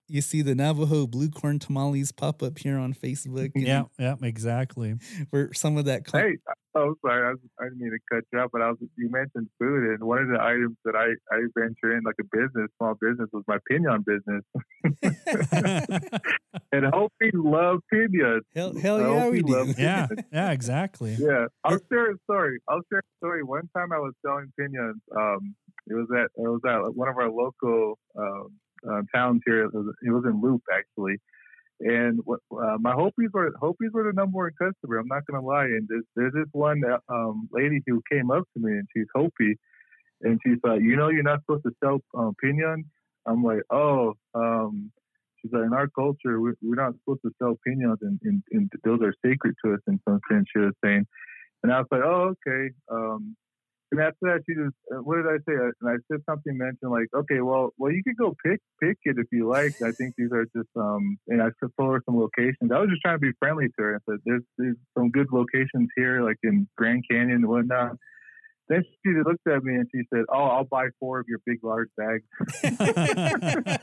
[0.09, 4.95] you, see the navajo blue corn tamales pop up here on facebook yeah yeah exactly
[5.31, 6.37] where some of that hey
[6.75, 9.11] oh sorry I, was, I didn't mean to cut you off but i was you
[9.11, 12.71] mentioned food and one of the items that i i venture in like a business
[12.79, 14.45] small business was my pinon business
[16.73, 21.79] and hope hopi love pinons hell, hell yeah we do yeah yeah exactly yeah I'll
[21.91, 22.59] share a story.
[22.69, 23.43] I'll share a story.
[23.43, 25.01] One time I was selling pinons.
[25.17, 25.55] Um,
[25.87, 28.49] it was at it was at one of our local um,
[28.89, 29.65] uh, towns here.
[29.65, 31.17] It was, it was in Leupp actually,
[31.83, 34.99] and uh, my Hopis were Hopis were the number one customer.
[34.99, 35.65] I'm not gonna lie.
[35.65, 39.57] And there's, there's this one um, lady who came up to me and she's Hopi,
[40.23, 42.87] and she's like, you know, you're not supposed to sell um, pinons.
[43.27, 44.15] I'm like, oh.
[44.35, 44.91] Um,
[45.41, 48.71] she's like, in our culture, we're, we're not supposed to sell pinons, and, and, and
[48.85, 50.47] those are sacred to us in some sense.
[50.53, 51.07] She was saying,
[51.63, 52.71] and I was like, oh, okay.
[52.91, 53.37] Um,
[53.93, 55.53] and after that, she just, uh, what did I say?
[55.53, 59.17] And I said something mentioned like, okay, well, well, you could go pick pick it
[59.19, 59.83] if you like.
[59.83, 62.73] I think these are just, um, and I told her some locations.
[62.73, 63.97] I was just trying to be friendly to her.
[63.97, 67.97] I said, there's, there's some good locations here, like in Grand Canyon and whatnot.
[68.69, 71.59] Then she looked at me and she said, "Oh, I'll buy four of your big
[71.63, 72.23] large bags."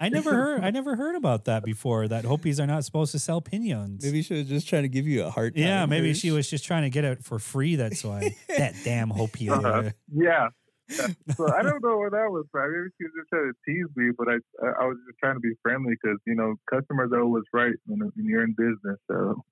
[0.00, 0.64] I never heard.
[0.64, 2.08] I never heard about that before.
[2.08, 4.04] That Hopis are not supposed to sell pinons.
[4.04, 5.56] Maybe she was just trying to give you a hard.
[5.56, 7.76] Yeah, maybe she was just trying to get it for free.
[7.76, 9.48] That's why that damn Hopi.
[9.48, 9.90] Uh-huh.
[10.12, 10.48] Yeah,
[11.36, 12.72] so I don't know where that was from.
[12.72, 14.36] Maybe she was just trying to tease me, but I
[14.80, 18.00] I was just trying to be friendly because you know customers are always right when,
[18.00, 18.98] when you're in business.
[19.10, 19.42] So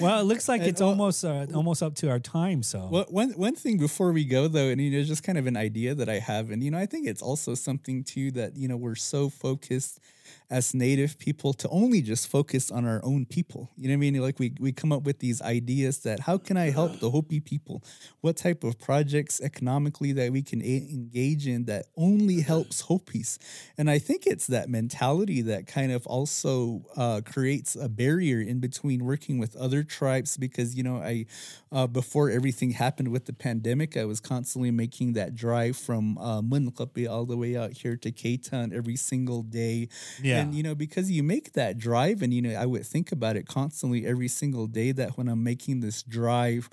[0.00, 2.62] well, it looks like it's almost uh, almost up to our time.
[2.62, 5.46] So well, one one thing before we go though, and you know, just kind of
[5.46, 8.56] an idea that I have, and you know, I think it's also something too that
[8.56, 10.00] you know we're so focused
[10.50, 13.70] as native people to only just focus on our own people.
[13.76, 14.22] You know what I mean?
[14.22, 17.40] Like we, we come up with these ideas that how can I help the Hopi
[17.40, 17.82] people?
[18.22, 23.38] What type of projects economically that we can a- engage in that only helps Hopis?
[23.76, 28.58] And I think it's that mentality that kind of also uh, creates a barrier in
[28.58, 31.26] between working with other tribes because, you know, I,
[31.70, 36.40] uh, before everything happened with the pandemic, I was constantly making that drive from uh,
[36.40, 39.88] Moenkopi all the way out here to K-Town every single day
[40.22, 40.37] yeah.
[40.40, 43.36] And, you know, because you make that drive, and, you know, I would think about
[43.36, 46.68] it constantly every single day that when I'm making this drive,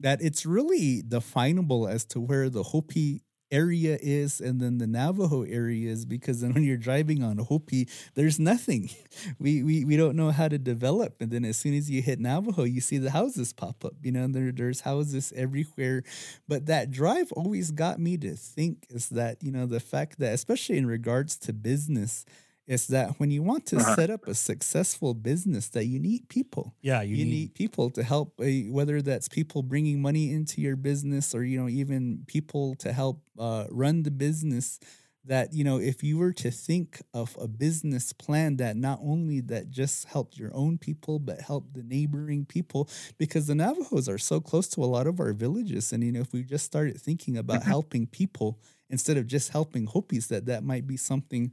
[0.00, 5.42] that it's really definable as to where the Hopi area is and then the Navajo
[5.42, 8.90] area is because then when you're driving on Hopi, there's nothing.
[9.38, 11.20] We, we we don't know how to develop.
[11.20, 13.94] And then as soon as you hit Navajo, you see the houses pop up.
[14.02, 16.02] You know, there there's houses everywhere.
[16.46, 20.34] But that drive always got me to think is that, you know, the fact that
[20.34, 22.24] especially in regards to business,
[22.66, 23.94] is that when you want to uh-huh.
[23.94, 27.90] set up a successful business that you need people yeah you, you need, need, people
[27.90, 32.22] to help uh, whether that's people bringing money into your business or you know even
[32.26, 34.78] people to help uh, run the business
[35.26, 39.40] that you know if you were to think of a business plan that not only
[39.40, 44.18] that just helped your own people but helped the neighboring people because the navajos are
[44.18, 47.00] so close to a lot of our villages and you know if we just started
[47.00, 47.70] thinking about mm-hmm.
[47.70, 51.52] helping people instead of just helping hopis that that might be something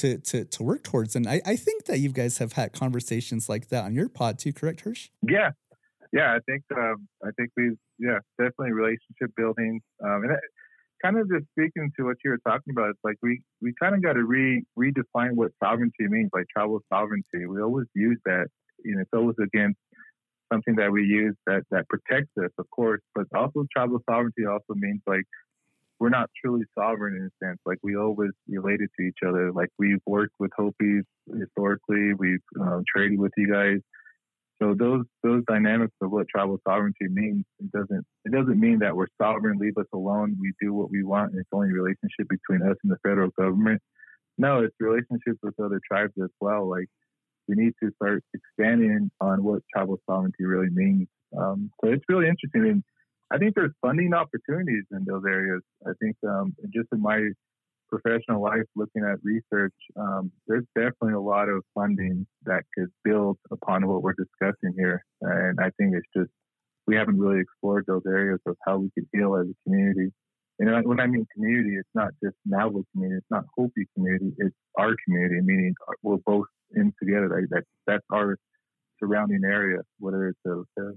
[0.00, 1.14] to to to work towards.
[1.14, 4.38] And I, I think that you guys have had conversations like that on your pod
[4.38, 5.08] too, correct, Hirsch?
[5.22, 5.50] Yeah,
[6.12, 6.34] yeah.
[6.34, 9.80] I think um, I think we yeah definitely relationship building.
[10.02, 10.38] Um, and
[11.02, 13.94] kind of just speaking to what you were talking about, it's like we we kind
[13.94, 17.46] of got to re redefine what sovereignty means, like tribal sovereignty.
[17.46, 18.46] We always use that.
[18.82, 19.78] You know, it's always against
[20.50, 24.74] something that we use that that protects us, of course, but also tribal sovereignty also
[24.74, 25.24] means like
[26.00, 27.58] we're not truly sovereign in a sense.
[27.66, 29.52] Like we always related to each other.
[29.52, 31.04] Like we've worked with Hopis
[31.38, 32.14] historically.
[32.14, 33.80] We've um, traded with you guys.
[34.60, 38.96] so those those dynamics of what tribal sovereignty means it doesn't it doesn't mean that
[38.96, 42.76] we're sovereign, leave us alone, we do what we want, it's only relationship between us
[42.82, 43.80] and the federal government.
[44.38, 46.68] No, it's relationships with other tribes as well.
[46.68, 46.86] Like
[47.46, 51.08] we need to start expanding on what tribal sovereignty really means.
[51.36, 52.82] Um, so it's really interesting,
[53.32, 55.62] I think there's funding opportunities in those areas.
[55.86, 57.28] I think um, just in my
[57.88, 63.38] professional life, looking at research, um, there's definitely a lot of funding that could build
[63.50, 65.04] upon what we're discussing here.
[65.20, 66.30] And I think it's just,
[66.86, 70.10] we haven't really explored those areas of how we could heal as a community.
[70.58, 74.54] And when I mean community, it's not just Navajo community, it's not Hopi community, it's
[74.78, 77.46] our community, meaning we're both in together.
[77.50, 78.36] That, that's our
[78.98, 80.92] surrounding area, whether it's a,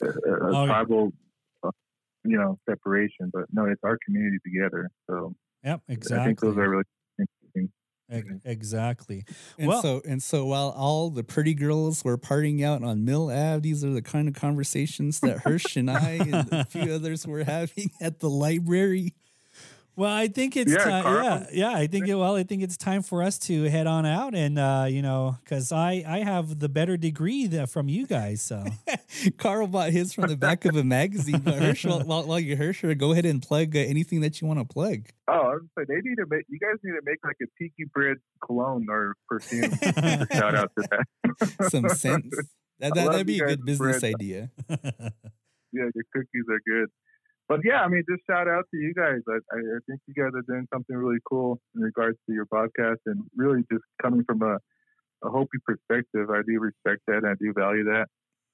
[0.00, 1.12] a, a, a oh, tribal,
[1.62, 1.70] uh,
[2.24, 3.30] you know, separation.
[3.32, 4.88] But no, it's our community together.
[5.08, 5.34] So
[5.64, 6.22] Yep, exactly.
[6.22, 6.84] I think those are really
[7.18, 7.72] interesting.
[8.44, 9.24] Exactly.
[9.58, 13.30] And well, so and so while all the pretty girls were partying out on Mill
[13.30, 17.26] Ave, these are the kind of conversations that Hirsch and I and a few others
[17.26, 19.14] were having at the library.
[19.94, 21.76] Well, I think it's yeah, time, yeah, yeah.
[21.76, 24.58] I think it, well, I think it's time for us to head on out, and
[24.58, 28.40] uh, you know, because I I have the better degree that from you guys.
[28.40, 28.64] So
[29.36, 31.40] Carl bought his from the back of a magazine.
[31.40, 34.60] But Herschel, while, while you're Herschel, go ahead and plug uh, anything that you want
[34.60, 35.08] to plug.
[35.28, 36.46] Oh, I was say they need to make.
[36.48, 39.72] You guys need to make like a piki bread cologne or perfume.
[40.32, 41.70] shout out to that.
[41.70, 42.34] Some sense.
[42.78, 44.14] That, that would be a good business bread.
[44.14, 44.50] idea.
[44.70, 46.88] yeah, your cookies are good
[47.52, 49.20] but yeah, I mean, just shout out to you guys.
[49.28, 52.96] I, I, think you guys are doing something really cool in regards to your podcast
[53.04, 54.56] and really just coming from a,
[55.22, 56.30] a Hopi perspective.
[56.30, 58.06] I do respect that and I do value that.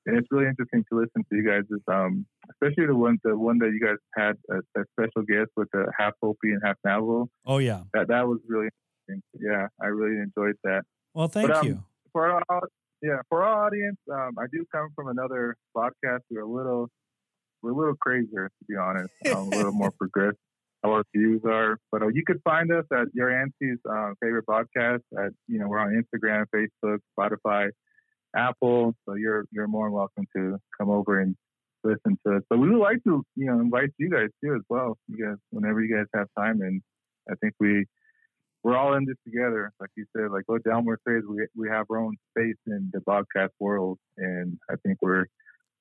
[0.07, 3.59] And it's really interesting to listen to you guys, um, especially the one the one
[3.59, 7.29] that you guys had a, a special guest with the half Hopi and half Navajo.
[7.47, 8.69] Oh yeah, that that was really
[9.07, 9.23] interesting.
[9.39, 10.83] Yeah, I really enjoyed that.
[11.15, 11.85] Well, thank but, um, you.
[12.13, 12.69] For our,
[13.03, 16.21] yeah, for our audience, um, I do come from another podcast.
[16.31, 16.89] We're a little
[17.63, 19.13] we're a little crazier, to be honest.
[19.35, 20.39] Um, a little more progressive.
[20.87, 25.01] Our views are, but uh, you could find us at your auntie's uh, favorite podcast.
[25.19, 27.71] At you know, we're on Instagram, Facebook, Spotify,
[28.37, 28.95] Apple.
[29.05, 31.35] So you're you're more than welcome to come over and
[31.83, 32.43] listen to us.
[32.49, 34.97] But we would like to, you know, invite you guys too as well.
[35.09, 36.81] You guys, whenever you guys have time, and
[37.29, 37.85] I think we
[38.63, 39.73] we're all in this together.
[39.81, 43.01] Like you said, like what Delmore says, we we have our own space in the
[43.01, 45.27] podcast world, and I think we're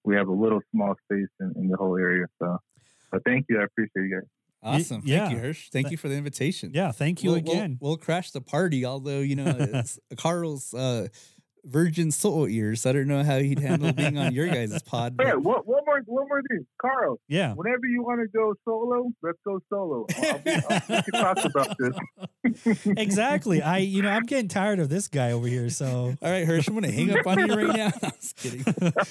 [0.07, 2.27] we have a little small space in, in the whole area.
[2.39, 2.57] So,
[3.11, 3.59] but thank you.
[3.59, 4.29] I appreciate you guys.
[4.63, 5.01] Awesome.
[5.05, 5.27] Yeah.
[5.27, 5.69] Thank you, Hirsch.
[5.69, 6.71] Thank you for the invitation.
[6.73, 6.91] Yeah.
[6.91, 7.77] Thank you we'll, again.
[7.79, 11.09] We'll, we'll, crash the party, although, you know, it's Carl's uh,
[11.65, 12.85] virgin soul ears.
[12.85, 15.15] I don't know how he'd handle being on your guys' pod.
[15.19, 17.19] Yeah, one, one more, one more thing, Carl.
[17.27, 17.53] Yeah.
[17.53, 20.05] Whenever you want to go solo, let's go solo.
[20.17, 22.77] I'll be, I'll, we can talk about this.
[22.97, 23.61] exactly.
[23.61, 25.69] I, you know, I'm getting tired of this guy over here.
[25.69, 27.91] So, all right, Hirsch, I'm going to hang up on you right now.
[28.03, 28.65] I'm just kidding.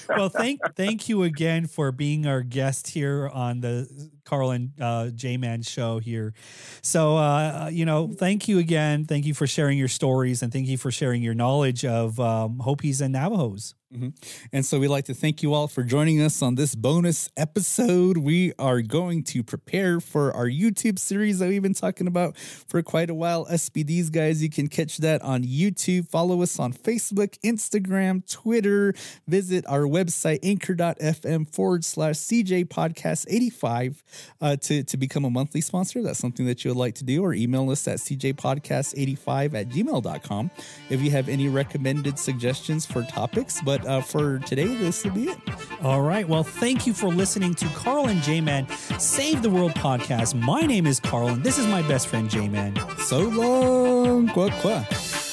[0.09, 5.09] well, thank, thank you again for being our guest here on the Carl and uh,
[5.09, 6.33] J Man show here.
[6.81, 9.05] So, uh, you know, thank you again.
[9.05, 12.59] Thank you for sharing your stories and thank you for sharing your knowledge of um,
[12.59, 13.73] Hopis and Navajos.
[13.93, 14.09] Mm-hmm.
[14.51, 18.17] And so we'd like to thank you all for joining us on this bonus episode.
[18.17, 22.81] We are going to prepare for our YouTube series that we've been talking about for
[22.83, 23.45] quite a while.
[23.45, 26.09] SBDs, guys, you can catch that on YouTube.
[26.09, 28.93] Follow us on Facebook, Instagram, Twitter.
[29.25, 34.03] Visit our website, anchor.fm forward slash CJ podcast 85
[34.41, 36.01] uh, to, to become a monthly sponsor.
[36.01, 40.51] That's something that you would like to do, or email us at cjpodcast85 at gmail.com
[40.89, 43.61] if you have any recommended suggestions for topics.
[43.61, 45.37] But but uh, for today, this will be it.
[45.83, 46.27] All right.
[46.27, 48.67] Well, thank you for listening to Carl and J Man
[48.99, 50.33] Save the World podcast.
[50.39, 52.75] My name is Carl, and this is my best friend J Man.
[52.99, 54.29] So long.
[54.29, 55.26] Quoi, quoi.